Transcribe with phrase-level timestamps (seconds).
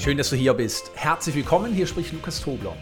[0.00, 0.92] Schön, dass du hier bist.
[0.94, 2.74] Herzlich willkommen, hier spricht Lukas Tobler.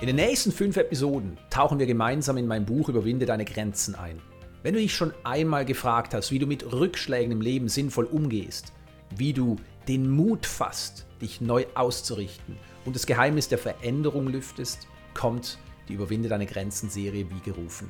[0.00, 4.20] In den nächsten fünf Episoden tauchen wir gemeinsam in mein Buch Überwinde deine Grenzen ein.
[4.64, 8.72] Wenn du dich schon einmal gefragt hast, wie du mit Rückschlägen im Leben sinnvoll umgehst,
[9.16, 9.54] wie du
[9.86, 16.28] den Mut fasst, dich neu auszurichten und das Geheimnis der Veränderung lüftest, kommt die Überwinde
[16.28, 17.88] deine Grenzen Serie wie gerufen.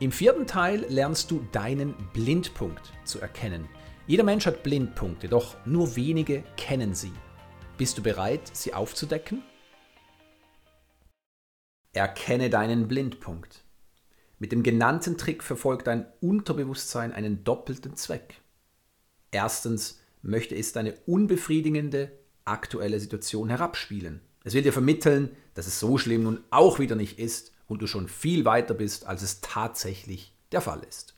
[0.00, 3.68] Im vierten Teil lernst du deinen Blindpunkt zu erkennen.
[4.08, 7.12] Jeder Mensch hat Blindpunkte, doch nur wenige kennen sie.
[7.78, 9.42] Bist du bereit, sie aufzudecken?
[11.92, 13.64] Erkenne deinen Blindpunkt.
[14.40, 18.40] Mit dem genannten Trick verfolgt dein Unterbewusstsein einen doppelten Zweck.
[19.30, 22.10] Erstens möchte es deine unbefriedigende
[22.44, 24.20] aktuelle Situation herabspielen.
[24.42, 27.86] Es will dir vermitteln, dass es so schlimm nun auch wieder nicht ist und du
[27.86, 31.14] schon viel weiter bist, als es tatsächlich der Fall ist.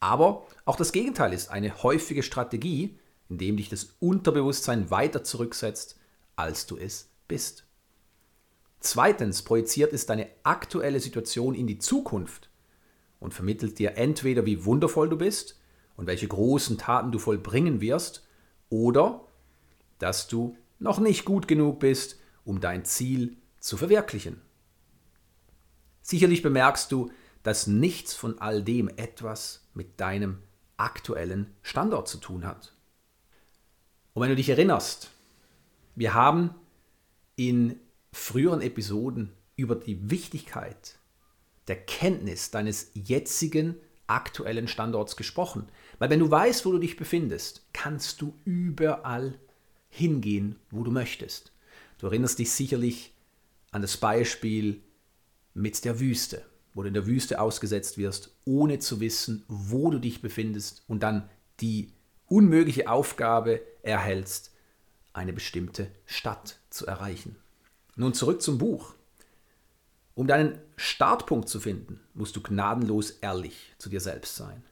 [0.00, 5.98] Aber auch das Gegenteil ist eine häufige Strategie, indem dich das Unterbewusstsein weiter zurücksetzt,
[6.36, 7.64] als du es bist.
[8.80, 12.48] Zweitens projiziert es deine aktuelle Situation in die Zukunft
[13.18, 15.58] und vermittelt dir entweder, wie wundervoll du bist
[15.96, 18.24] und welche großen Taten du vollbringen wirst,
[18.70, 19.26] oder
[19.98, 24.40] dass du noch nicht gut genug bist, um dein Ziel zu verwirklichen.
[26.02, 27.10] Sicherlich bemerkst du,
[27.42, 30.42] dass nichts von all dem etwas mit deinem
[30.76, 32.74] aktuellen Standort zu tun hat.
[34.12, 35.10] Und wenn du dich erinnerst,
[35.94, 36.54] wir haben
[37.36, 37.76] in
[38.12, 40.98] früheren Episoden über die Wichtigkeit
[41.68, 43.76] der Kenntnis deines jetzigen
[44.08, 45.68] aktuellen Standorts gesprochen.
[45.98, 49.38] Weil wenn du weißt, wo du dich befindest, kannst du überall
[49.90, 51.52] hingehen, wo du möchtest.
[51.98, 53.14] Du erinnerst dich sicherlich
[53.70, 54.82] an das Beispiel
[55.54, 59.98] mit der Wüste wo du in der Wüste ausgesetzt wirst, ohne zu wissen, wo du
[59.98, 61.28] dich befindest und dann
[61.60, 61.92] die
[62.26, 64.52] unmögliche Aufgabe erhältst,
[65.12, 67.36] eine bestimmte Stadt zu erreichen.
[67.96, 68.94] Nun zurück zum Buch.
[70.14, 74.64] Um deinen Startpunkt zu finden, musst du gnadenlos ehrlich zu dir selbst sein.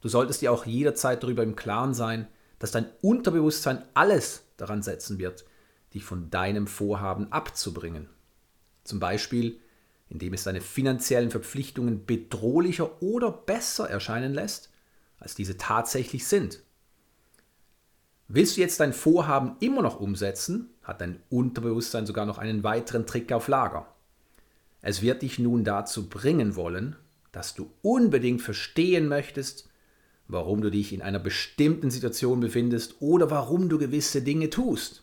[0.00, 2.26] Du solltest dir auch jederzeit darüber im Klaren sein,
[2.58, 5.44] dass dein Unterbewusstsein alles daran setzen wird,
[5.94, 8.08] dich von deinem Vorhaben abzubringen.
[8.84, 9.58] Zum Beispiel
[10.10, 14.70] indem es deine finanziellen Verpflichtungen bedrohlicher oder besser erscheinen lässt,
[15.18, 16.62] als diese tatsächlich sind.
[18.28, 23.06] Willst du jetzt dein Vorhaben immer noch umsetzen, hat dein Unterbewusstsein sogar noch einen weiteren
[23.06, 23.86] Trick auf Lager.
[24.82, 26.96] Es wird dich nun dazu bringen wollen,
[27.32, 29.68] dass du unbedingt verstehen möchtest,
[30.26, 35.02] warum du dich in einer bestimmten Situation befindest oder warum du gewisse Dinge tust.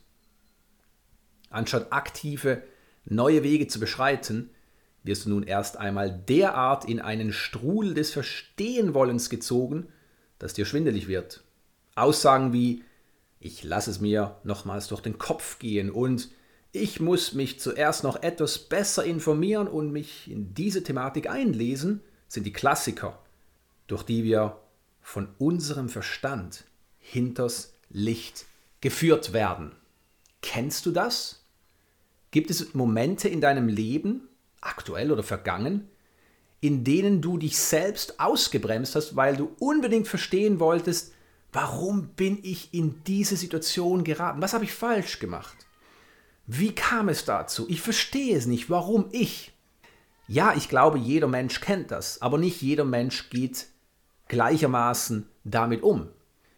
[1.50, 2.63] Anstatt aktive
[3.06, 4.50] neue Wege zu beschreiten,
[5.07, 9.88] wirst du nun erst einmal derart in einen Strudel des Verstehenwollens gezogen,
[10.38, 11.44] dass dir schwindelig wird.
[11.95, 12.84] Aussagen wie
[13.40, 16.29] ich lasse es mir nochmals durch den Kopf gehen und
[16.72, 22.46] ich muss mich zuerst noch etwas besser informieren und mich in diese Thematik einlesen, sind
[22.46, 23.19] die Klassiker,
[23.88, 24.59] durch die wir
[25.01, 26.66] von unserem Verstand
[27.00, 28.46] hinters Licht
[28.81, 29.72] geführt werden.
[30.41, 31.46] Kennst du das?
[32.31, 34.27] Gibt es Momente in deinem Leben,
[34.62, 35.90] aktuell oder vergangen,
[36.59, 41.13] in denen du dich selbst ausgebremst hast, weil du unbedingt verstehen wolltest,
[41.51, 44.41] warum bin ich in diese Situation geraten?
[44.41, 45.56] Was habe ich falsch gemacht?
[46.46, 47.66] Wie kam es dazu?
[47.69, 48.69] Ich verstehe es nicht.
[48.69, 49.53] Warum ich?
[50.28, 53.67] Ja, ich glaube, jeder Mensch kennt das, aber nicht jeder Mensch geht
[54.28, 56.09] gleichermaßen damit um.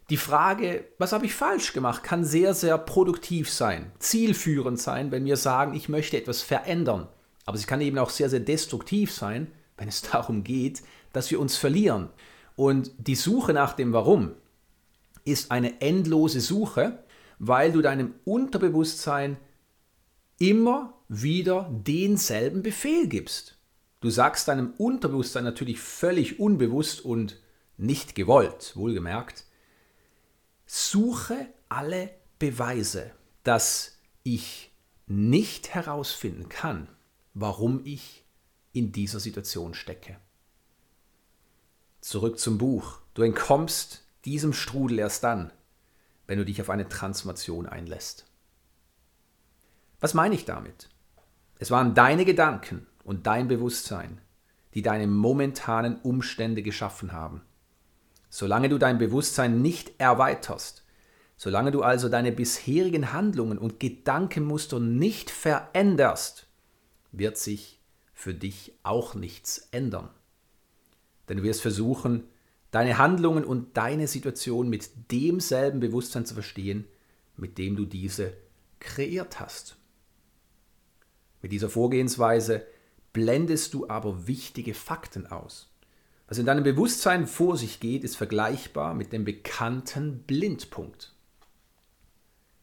[0.09, 5.25] Die Frage, was habe ich falsch gemacht, kann sehr, sehr produktiv sein, zielführend sein, wenn
[5.25, 7.07] wir sagen, ich möchte etwas verändern.
[7.49, 10.83] Aber sie kann eben auch sehr, sehr destruktiv sein, wenn es darum geht,
[11.13, 12.09] dass wir uns verlieren.
[12.55, 14.33] Und die Suche nach dem Warum
[15.25, 17.03] ist eine endlose Suche,
[17.39, 19.37] weil du deinem Unterbewusstsein
[20.37, 23.57] immer wieder denselben Befehl gibst.
[23.99, 27.41] Du sagst deinem Unterbewusstsein natürlich völlig unbewusst und
[27.77, 29.45] nicht gewollt, wohlgemerkt,
[30.67, 33.09] suche alle Beweise,
[33.41, 34.69] dass ich
[35.07, 36.87] nicht herausfinden kann,
[37.33, 38.25] warum ich
[38.71, 40.17] in dieser Situation stecke.
[42.01, 42.99] Zurück zum Buch.
[43.13, 45.51] Du entkommst diesem Strudel erst dann,
[46.27, 48.25] wenn du dich auf eine Transformation einlässt.
[49.99, 50.89] Was meine ich damit?
[51.57, 54.21] Es waren deine Gedanken und dein Bewusstsein,
[54.73, 57.41] die deine momentanen Umstände geschaffen haben.
[58.29, 60.85] Solange du dein Bewusstsein nicht erweiterst,
[61.35, 66.48] solange du also deine bisherigen Handlungen und Gedankenmuster nicht veränderst,
[67.11, 67.79] wird sich
[68.13, 70.09] für dich auch nichts ändern.
[71.27, 72.23] Denn du wirst versuchen,
[72.71, 76.85] deine Handlungen und deine Situation mit demselben Bewusstsein zu verstehen,
[77.37, 78.33] mit dem du diese
[78.79, 79.77] kreiert hast.
[81.41, 82.65] Mit dieser Vorgehensweise
[83.13, 85.69] blendest du aber wichtige Fakten aus.
[86.27, 91.13] Was in deinem Bewusstsein vor sich geht, ist vergleichbar mit dem bekannten Blindpunkt.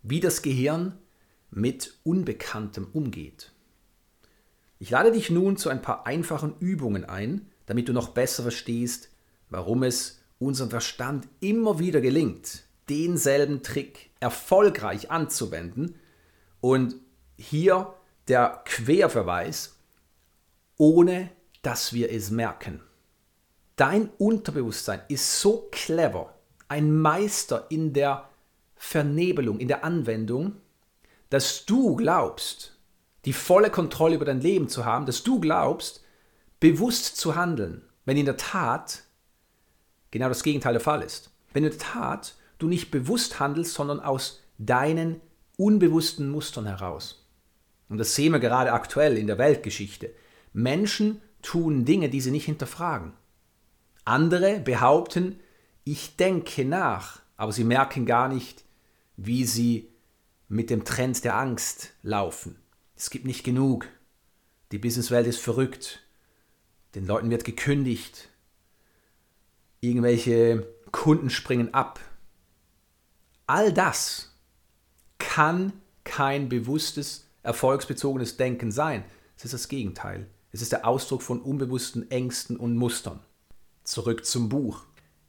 [0.02, 0.96] Wie das Gehirn
[1.50, 3.50] mit Unbekanntem umgeht.
[4.78, 9.10] Ich lade dich nun zu ein paar einfachen Übungen ein, damit du noch besser verstehst,
[9.48, 15.98] warum es unserem Verstand immer wieder gelingt, denselben Trick erfolgreich anzuwenden.
[16.60, 16.96] Und
[17.38, 17.94] hier
[18.28, 19.76] der Querverweis,
[20.76, 21.30] ohne
[21.62, 22.80] dass wir es merken.
[23.76, 26.34] Dein Unterbewusstsein ist so clever,
[26.68, 28.28] ein Meister in der
[28.76, 30.56] Vernebelung, in der Anwendung,
[31.30, 32.75] dass du glaubst,
[33.26, 36.02] die volle Kontrolle über dein Leben zu haben, dass du glaubst,
[36.60, 39.02] bewusst zu handeln, wenn in der Tat
[40.10, 41.30] genau das Gegenteil der Fall ist.
[41.52, 45.20] Wenn in der Tat du nicht bewusst handelst, sondern aus deinen
[45.56, 47.26] unbewussten Mustern heraus.
[47.88, 50.10] Und das sehen wir gerade aktuell in der Weltgeschichte.
[50.52, 53.12] Menschen tun Dinge, die sie nicht hinterfragen.
[54.04, 55.40] Andere behaupten,
[55.84, 58.64] ich denke nach, aber sie merken gar nicht,
[59.16, 59.88] wie sie
[60.48, 62.56] mit dem Trend der Angst laufen.
[62.96, 63.86] Es gibt nicht genug.
[64.72, 66.00] Die Businesswelt ist verrückt.
[66.94, 68.30] Den Leuten wird gekündigt.
[69.80, 72.00] Irgendwelche Kunden springen ab.
[73.46, 74.34] All das
[75.18, 75.72] kann
[76.04, 79.04] kein bewusstes, erfolgsbezogenes Denken sein.
[79.36, 80.26] Es ist das Gegenteil.
[80.52, 83.20] Es ist der Ausdruck von unbewussten Ängsten und Mustern.
[83.84, 84.84] Zurück zum Buch.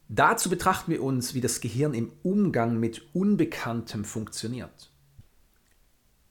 [0.07, 4.89] Dazu betrachten wir uns, wie das Gehirn im Umgang mit Unbekanntem funktioniert.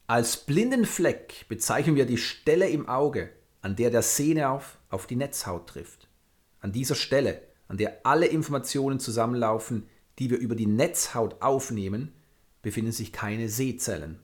[0.09, 3.31] Als blinden Fleck bezeichnen wir die Stelle im Auge,
[3.61, 6.09] an der der Sehnerv auf die Netzhaut trifft.
[6.61, 9.89] An dieser Stelle, an der alle Informationen zusammenlaufen,
[10.21, 12.13] die wir über die Netzhaut aufnehmen,
[12.63, 14.21] befinden sich keine Sehzellen.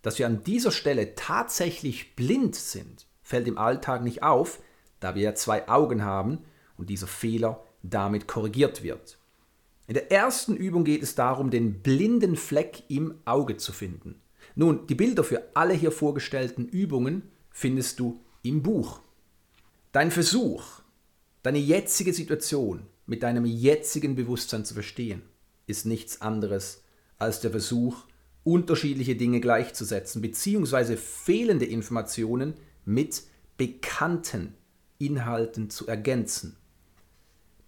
[0.00, 4.60] Dass wir an dieser Stelle tatsächlich blind sind, fällt im Alltag nicht auf,
[4.98, 6.38] da wir ja zwei Augen haben
[6.78, 9.18] und dieser Fehler damit korrigiert wird.
[9.86, 14.22] In der ersten Übung geht es darum, den blinden Fleck im Auge zu finden.
[14.54, 19.00] Nun, die Bilder für alle hier vorgestellten Übungen findest du im Buch.
[19.92, 20.82] Dein Versuch,
[21.42, 25.22] deine jetzige Situation mit deinem jetzigen Bewusstsein zu verstehen,
[25.66, 26.82] ist nichts anderes
[27.18, 28.04] als der Versuch,
[28.44, 32.54] unterschiedliche Dinge gleichzusetzen, beziehungsweise fehlende Informationen
[32.84, 33.22] mit
[33.56, 34.54] bekannten
[34.98, 36.56] Inhalten zu ergänzen.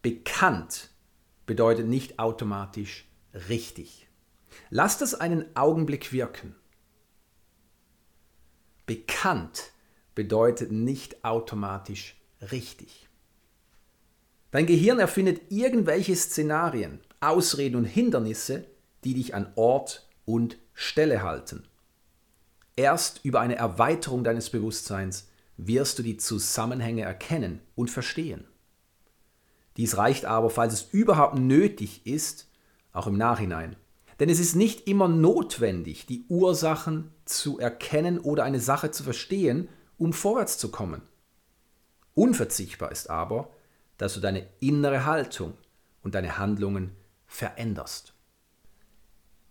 [0.00, 0.90] Bekannt
[1.46, 3.06] bedeutet nicht automatisch
[3.48, 4.08] richtig.
[4.70, 6.54] Lass das einen Augenblick wirken.
[8.86, 9.72] Bekannt
[10.14, 12.16] bedeutet nicht automatisch
[12.50, 13.08] richtig.
[14.50, 18.66] Dein Gehirn erfindet irgendwelche Szenarien, Ausreden und Hindernisse,
[19.04, 21.64] die dich an Ort und Stelle halten.
[22.76, 28.44] Erst über eine Erweiterung deines Bewusstseins wirst du die Zusammenhänge erkennen und verstehen.
[29.76, 32.48] Dies reicht aber, falls es überhaupt nötig ist,
[32.92, 33.76] auch im Nachhinein.
[34.22, 39.68] Denn es ist nicht immer notwendig, die Ursachen zu erkennen oder eine Sache zu verstehen,
[39.98, 41.02] um vorwärts zu kommen.
[42.14, 43.50] Unverzichtbar ist aber,
[43.98, 45.54] dass du deine innere Haltung
[46.04, 46.92] und deine Handlungen
[47.26, 48.14] veränderst.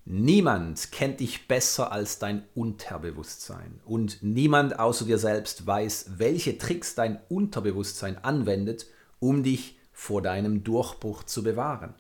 [0.06, 6.96] Niemand kennt dich besser als dein Unterbewusstsein und niemand außer dir selbst weiß, welche Tricks
[6.96, 8.86] dein Unterbewusstsein anwendet,
[9.20, 11.94] um dich vor deinem Durchbruch zu bewahren.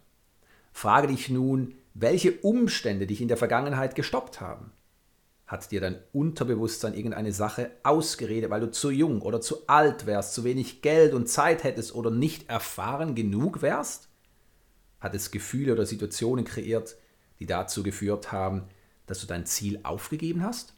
[0.71, 4.71] Frage dich nun, welche Umstände dich in der Vergangenheit gestoppt haben.
[5.45, 10.33] Hat dir dein Unterbewusstsein irgendeine Sache ausgeredet, weil du zu jung oder zu alt wärst,
[10.33, 14.07] zu wenig Geld und Zeit hättest oder nicht erfahren genug wärst?
[15.01, 16.95] Hat es Gefühle oder Situationen kreiert,
[17.39, 18.63] die dazu geführt haben,
[19.07, 20.73] dass du dein Ziel aufgegeben hast?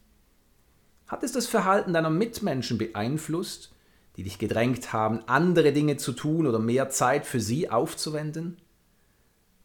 [1.06, 3.76] Hat es das Verhalten deiner Mitmenschen beeinflusst,
[4.16, 8.58] die dich gedrängt haben, andere Dinge zu tun oder mehr Zeit für sie aufzuwenden?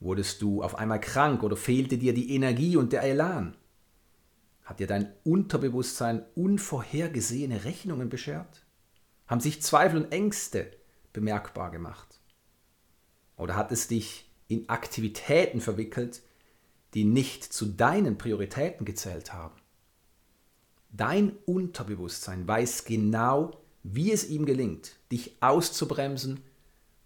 [0.00, 3.56] Wurdest du auf einmal krank oder fehlte dir die Energie und der Elan?
[4.64, 8.64] Hat dir dein Unterbewusstsein unvorhergesehene Rechnungen beschert?
[9.26, 10.70] Haben sich Zweifel und Ängste
[11.12, 12.20] bemerkbar gemacht?
[13.36, 16.22] Oder hat es dich in Aktivitäten verwickelt,
[16.94, 19.54] die nicht zu deinen Prioritäten gezählt haben.
[20.90, 26.42] Dein Unterbewusstsein weiß genau, wie es ihm gelingt, dich auszubremsen,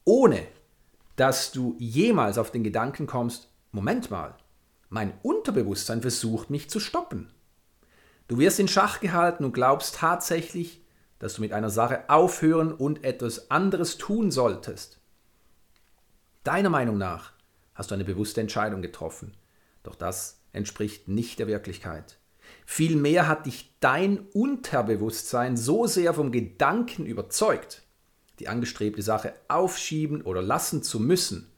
[0.04, 0.46] ohne
[1.16, 4.34] dass du jemals auf den Gedanken kommst, Moment mal,
[4.88, 7.32] mein Unterbewusstsein versucht mich zu stoppen.
[8.28, 10.82] Du wirst in Schach gehalten und glaubst tatsächlich,
[11.18, 15.00] dass du mit einer Sache aufhören und etwas anderes tun solltest.
[16.44, 17.32] Deiner Meinung nach
[17.74, 19.36] hast du eine bewusste Entscheidung getroffen.
[19.82, 22.18] Doch das entspricht nicht der Wirklichkeit.
[22.66, 27.82] Vielmehr hat dich dein Unterbewusstsein so sehr vom Gedanken überzeugt,
[28.38, 31.50] die angestrebte Sache aufschieben oder lassen zu müssen,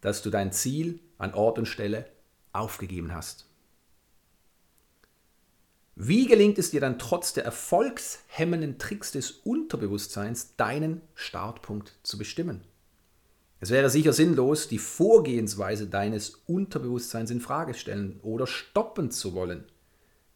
[0.00, 2.06] dass du dein Ziel an Ort und Stelle
[2.52, 3.46] aufgegeben hast.
[6.02, 12.62] Wie gelingt es dir dann trotz der erfolgshemmenden Tricks des Unterbewusstseins, deinen Startpunkt zu bestimmen?
[13.60, 19.64] Es wäre sicher sinnlos, die Vorgehensweise deines Unterbewusstseins in Frage stellen oder stoppen zu wollen.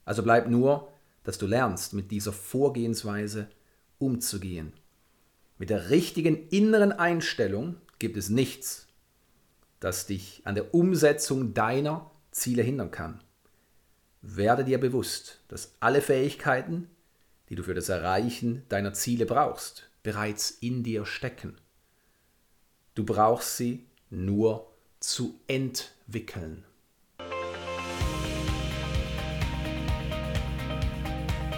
[0.05, 0.93] Also bleibt nur,
[1.23, 3.49] dass du lernst, mit dieser Vorgehensweise
[3.99, 4.75] umzugehen.
[5.59, 8.89] Mit der richtigen inneren Einstellung gibt es nichts,
[9.81, 13.23] das dich an der Umsetzung deiner Ziele hindern kann.
[14.21, 16.89] Werde dir bewusst, dass alle Fähigkeiten,
[17.49, 21.57] die du für das Erreichen deiner Ziele brauchst, bereits in dir stecken.
[22.95, 26.65] Du brauchst sie nur zu entwickeln.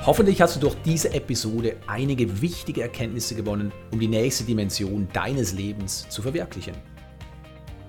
[0.06, 5.52] Hoffentlich hast du durch diese Episode einige wichtige Erkenntnisse gewonnen, um die nächste Dimension deines
[5.52, 6.76] Lebens zu verwirklichen.